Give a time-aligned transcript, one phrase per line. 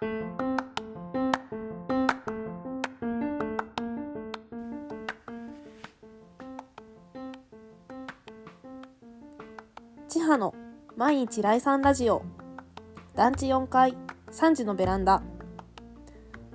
[0.00, 0.08] 千
[10.26, 10.54] 葉の
[10.96, 12.22] 毎日来産ラジオ。
[13.14, 13.94] 団地4階
[14.30, 15.22] 3時のベランダ。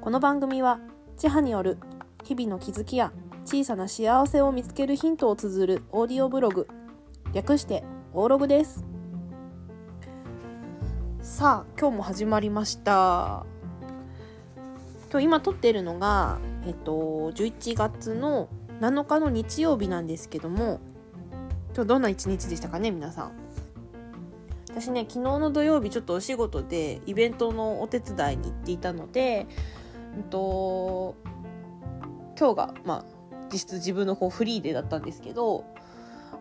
[0.00, 0.78] この番組は
[1.16, 1.78] 千葉による
[2.22, 3.12] 日々の気づきや
[3.44, 6.68] 小さな幸せを見つけるヒントを綴るオーディオブログ。
[7.32, 7.82] 略して
[8.14, 8.91] オーログです。
[11.22, 13.46] さあ今日も始まりました。
[15.08, 18.48] 今日今撮っているのがえっと11月の
[18.80, 20.80] 7日の日曜日なんですけども
[21.76, 23.32] 今日どんな一日でしたかね皆さん。
[24.68, 29.46] 私ね昨日の土曜日ちょっとお仕事でイベントのお手伝いに行っていたので、
[30.16, 31.14] うんと、
[32.36, 33.04] 今日がまあ
[33.52, 35.66] 実質自分のこうフリーデーだったんですけど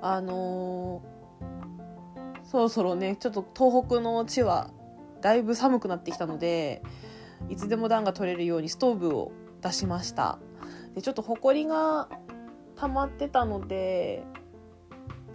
[0.02, 1.21] あのー、
[2.52, 4.72] そろそろねちょっと東北の地は
[5.22, 6.84] だいぶ寒くなってきたので
[7.48, 10.38] いつでも暖が取れるようにストーブを出しました。
[10.94, 12.10] でちょっとほこりが
[12.76, 14.26] 溜まってたので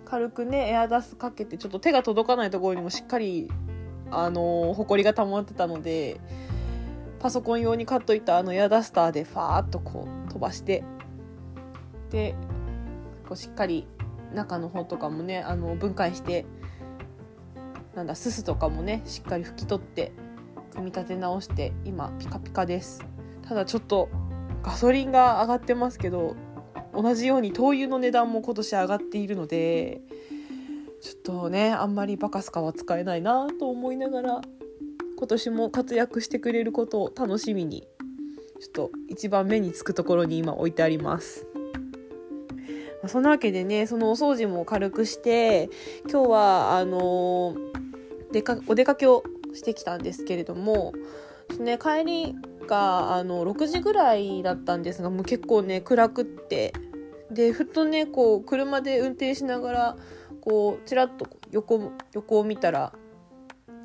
[0.05, 3.51] 軽くねエアダスかけてちょっと手が届かないところにもしっかり
[4.11, 6.21] あのほこりが溜まってたので
[7.19, 10.85] パソコン用に買っといたあのエアダスターでファーッとこう飛ばして
[12.11, 12.35] で
[13.27, 13.87] こうしっかり
[14.35, 16.45] 中の方とかもねあの分解して
[17.97, 20.13] なんだすすとかもねしっかり拭き取って
[20.73, 23.05] 組み立て直して今ピカピカです
[23.49, 24.11] ただちょっと
[24.63, 26.37] ガソリンが上がってますけど
[26.95, 30.03] 同じように灯油の値段も今年上がっているので
[31.01, 34.41] ちょっとねあんまりバカスカは使えないなと思いながら
[35.19, 37.87] 今年も活躍してくれることを楽しみに
[38.61, 41.47] ちょっと一番目につくところに今置いてあります。
[43.03, 45.69] まそんなわけでねそのお掃除も軽くして
[46.11, 47.55] 今日はあの
[48.33, 49.25] でかお出かけを
[49.55, 50.93] してきたんですけれども、
[51.59, 52.35] ね、帰り
[52.67, 56.73] があの6時ぐらいだったんですがもう結構ね暗くって。
[57.31, 59.97] でふっとねこう車で運転しながら
[60.41, 62.93] こうちらっと横横を見たら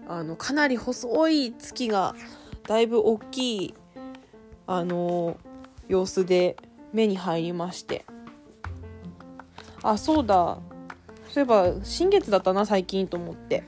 [0.07, 2.15] あのかなり細い月が
[2.67, 3.73] だいぶ大きい
[4.67, 5.37] あの
[5.87, 6.55] 様子で
[6.93, 8.05] 目に入りまして。
[9.83, 10.59] あそうだ。
[11.27, 13.63] そういえば新月だったな最近と思って。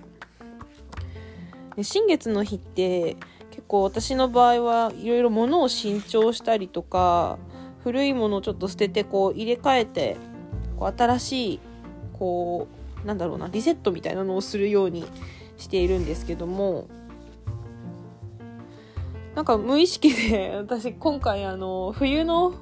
[1.76, 3.18] で新月の日って
[3.50, 7.38] 結構私の場合はいろいろ物を新調したりとか
[7.84, 10.18] 古いものをちょっと捨ててこう入れ替えて
[10.78, 11.60] こう新しい
[12.14, 12.68] こ
[13.04, 15.06] うなんだろうなリセットみたいなのをするように
[15.58, 16.88] しているんですけども
[19.36, 22.54] なんか無意識で私今回あの冬の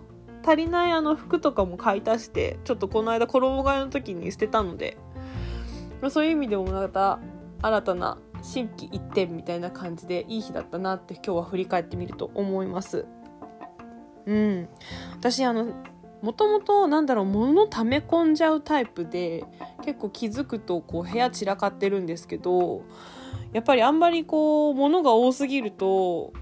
[0.44, 4.98] 足りないあの服とかも買い足してちょっとこの間衣替えの時に捨てたので
[6.10, 7.20] そういう意味でもまた
[7.62, 13.06] 新たな心機一転みたいな感じでいい日だったなって今日は振り返ってみると思います。
[14.25, 14.69] うん、
[15.13, 15.74] 私あの
[16.22, 19.44] もともとなんだろう物溜め込んじゃうタイプで
[19.84, 22.84] 結構気づくとこう部屋散らかってるんですけど
[23.53, 26.34] やっぱりあんまりこう物が多すぎると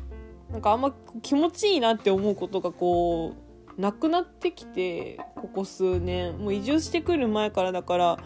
[0.51, 3.33] なんかあんま気持ちいいなって思うことがこ
[3.77, 8.17] うなくなってきてここ数年もう移住してくる前からだから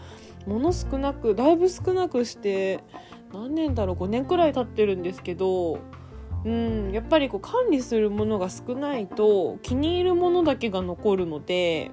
[0.46, 2.80] 物少なくだいぶ少なくして
[3.34, 5.80] 何年だろう？5年くらい経ってるんですけど
[6.44, 11.90] うんやっぱりこう管理するものが少ないと気に入るものだけが残るので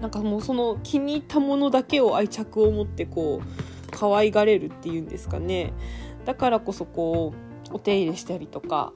[0.00, 5.72] なんかもうその気に入ったものだけを愛着を持ってこう可愛がれるっていうんですかね。
[6.24, 7.34] だからこそこ
[7.70, 8.92] うお手入れしたりとか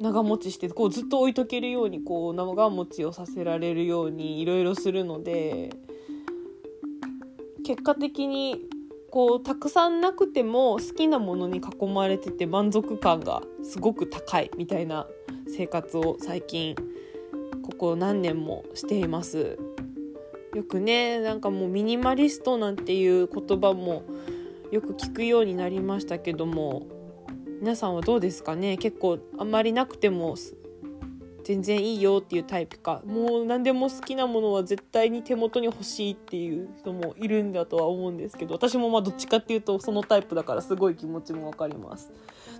[0.00, 5.70] 長持ちしてこうずっと置いとけるようにこう長持ちをさせられるようにいろいろするので
[7.64, 8.60] 結果的に
[9.14, 15.06] こうたくさんなくても好きなものに囲まれてて満足感がすごく高いみたいな
[15.46, 16.74] 生活を最近
[17.62, 19.56] ここ何年もしています。
[20.52, 24.02] よくねなんかもうミニマリストなんていう言葉も
[24.72, 26.88] よく聞くようになりましたけども
[27.60, 28.78] 皆さんはどうですかね？
[28.78, 30.34] 結構あんまりなくても
[31.44, 33.02] 全然いいよっていうタイプか。
[33.04, 42.10] もう何でも好きなものは絶対に手元に欲しいっていう人もいるんだとは思うんですけど私もまあどっちかっていうとそのタイプだからすごい気持ちも分かります。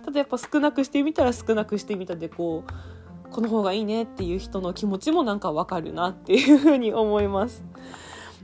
[0.05, 7.63] ただやっぱ少なくしてみたら少なくしてみたでこうこの方がいいねっていう人の気持ちもなんか分かるなっていうふうに思います。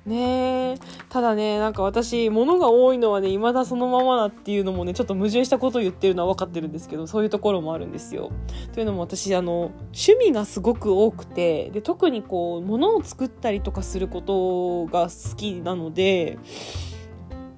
[0.06, 0.78] ねえ
[1.10, 8.32] ただねなんか私物が多いのはね未だそのままだっていうのもねちょっと矛盾したことを言ってるのは分かってるんですけどそういうところもあるんですよ。
[8.74, 16.40] というのも私あの趣味がすごく多くてで特にこう物を作ったりとかすることが好きなので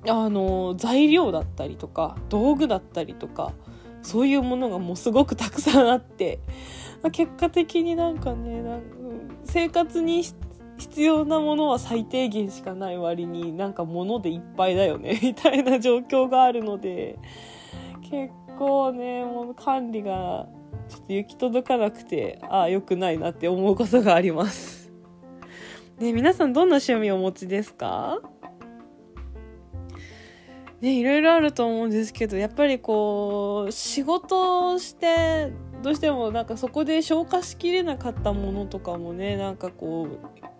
[0.09, 3.53] あの材料だったりとか道具だったりとか
[4.01, 6.39] そういうものがもうすごくたくさんあって
[7.13, 8.81] 結果的になんかねなん
[9.45, 10.23] 生活に
[10.77, 17.17] 必要なものは最低限しかない割になんか物でいっぱいだよね みたいな状況があるので
[18.09, 20.47] 結構ねもう管理が
[20.89, 24.91] ちょっと行き届かなくてああ良くないなって思うことがあります。
[25.99, 28.19] ね皆さんどんな趣味をお持ちですか？
[30.81, 40.52] ね、いろいろあると思うんですけどやっぱりこう仕事をしてどうしてもなんかそこで消化しきれなかったものとかもねなんかこうこう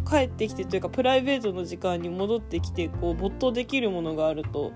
[0.00, 4.72] 帰ってきてというかプライベートの時間に戻ってきてこう没頭できるものがあると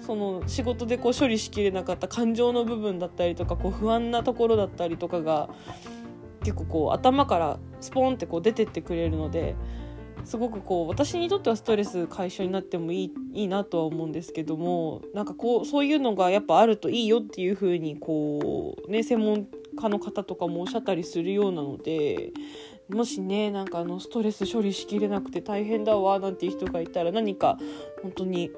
[0.00, 5.50] その仕事でこう処理しきれなかった感情の部分だったりとかこう不安なところだったりとかが
[6.40, 9.54] 結構こう頭からスポンってこう出てってくれるので
[10.24, 19.46] すごくこう私にとってはストレス解消になってもいいいいなとは思うんですけどもなんかこうそういうのがやっぱあるといいよっていう風にこうね専門
[19.78, 22.32] 家の方とかもおっしゃったりするようなので
[22.88, 27.58] もしねなんかあのストレス処理しきれなくて大変だわなんていう人がいたら何か
[28.02, 28.50] 本当に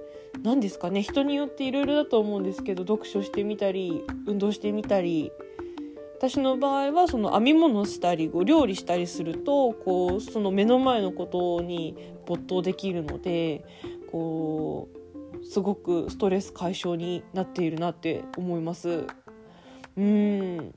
[0.43, 5.33] 何ですかね人によっていろいろだと思うんですけど読書してみたり運動してみたり
[6.19, 11.97] 私の場合はその編み物したり料理したりするとこうその目の前のことに
[12.27, 13.65] 没頭できるので
[14.13, 19.07] こうすごくストレス解消になっているなって思います。
[19.97, 20.75] うん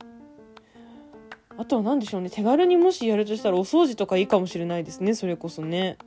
[1.57, 2.29] あとは何でしょうね。
[2.29, 5.13] 手軽にもしやるとしたらお掃除とかいいかもしれないですね。
[5.13, 5.97] それこそね。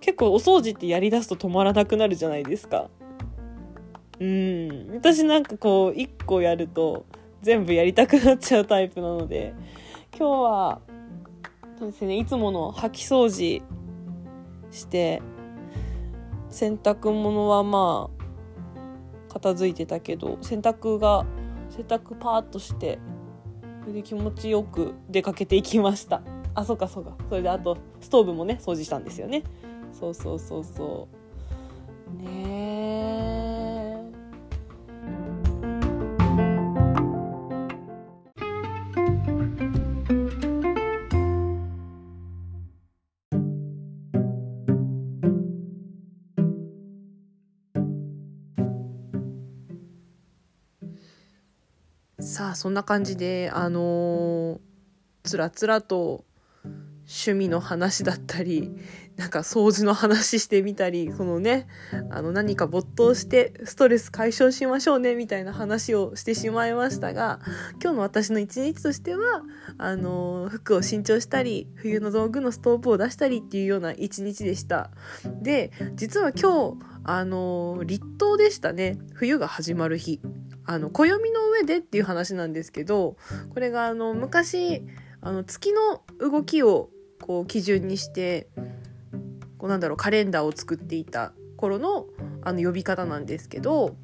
[0.00, 2.88] 結構お掃除ってやりだすと止まらなくなるじゃないですか。
[4.20, 4.90] うん。
[4.94, 7.06] 私なんかこう1個やると
[7.42, 9.54] 全部やりたくなっちゃうタイプなので。
[10.18, 10.80] 今日は
[11.78, 12.16] そうですね。
[12.16, 13.62] いつもの掃き掃除
[14.70, 15.20] して
[16.48, 18.08] 洗濯物はま
[19.28, 21.26] あ片付いてたけど洗濯が
[21.68, 22.98] 洗濯パーッとして
[23.86, 26.20] それで気持ちよく出かけていきました。
[26.54, 27.12] あそうかそうか。
[27.28, 29.44] それであとストーブもね掃除したんですよね。
[29.92, 31.06] そうそうそうそ
[32.12, 32.20] う。
[32.20, 32.75] ねえ。
[52.56, 54.58] そんな感じであのー、
[55.24, 56.24] つらつらと
[57.08, 58.70] 趣味の話だったり
[59.16, 61.68] なんか掃除の話してみたりそのね
[62.10, 67.40] あの何か没頭してストレス解消しましょうねみたいな話をしてしまいましたが
[67.82, 69.42] 今日の私の一日としては
[69.78, 74.90] あの服を新調したり冬の道具のストーブを出したりっていうような一日でした。
[75.40, 78.98] で実は今日あの立冬でしたね。
[79.14, 80.20] 冬が始まる日
[80.66, 83.16] あの暦の上でっていう話なんですけど
[83.54, 84.82] これがあの昔
[85.20, 86.90] あの月の動きを
[87.20, 88.48] こう基準にして
[89.58, 92.06] こうなんだろうカレンダーを作っていた頃の
[92.42, 93.96] あの呼び方なんですけど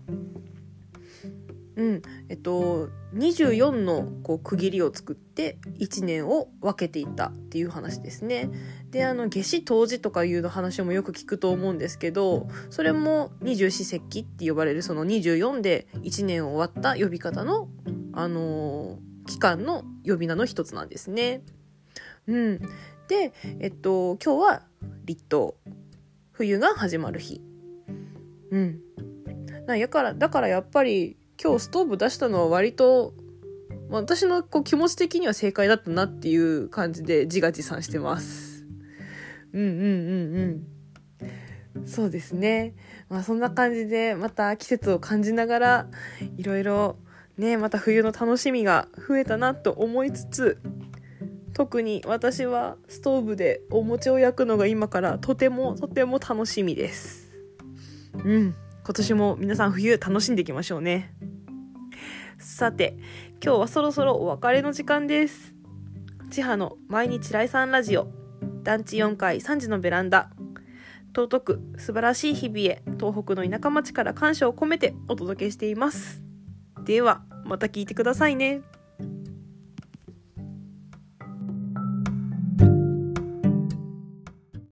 [1.76, 8.50] うんえっと24のこう区切りを作って1年を分けていったっていう話ですね。
[8.92, 17.68] であの夏至冬至とかいうの話もよく聞くと思うんですけどそれも二十四節気って呼ばれるその24で1年終わった呼び方の、
[18.12, 21.40] あのー、期間の呼び名の一つなんですね。
[22.26, 22.58] うん、
[23.08, 24.62] で、えっと、今日は
[25.06, 25.54] 立冬
[26.32, 27.40] 冬が始まる日。
[28.50, 28.80] うん、
[29.66, 33.14] だからだからやっぱり今日ストーブ出したのは割と
[33.88, 38.51] 私のこう気持ち的には正解だったなっていう感じで自画自賛してます。
[39.52, 40.66] うんうんうん
[41.74, 41.86] うん。
[41.86, 42.74] そうですね。
[43.08, 45.86] まあそんな感じでまた季節を感じながら
[46.36, 46.96] いろいろ
[47.38, 50.58] ね、また冬の楽しみが増えたなと思いつつ
[51.54, 57.30] 特に私はストーブでお餅を焼くのが今からとてもとても楽しみです。
[58.14, 58.54] うん。
[58.84, 61.14] 今年も皆さん冬楽しんでいきましょうね。
[62.38, 62.96] さて、
[63.42, 65.54] 今日はそろそろお別れの時間です。
[66.30, 68.08] 千葉の毎日来産ラジオ、
[68.62, 70.30] 団地4階3時のベランダ、
[71.14, 76.22] 尊く素晴らしい日々へ東北の田舎町から感謝を込めてお届けしています。
[76.84, 78.62] では、また聞いてくださいね。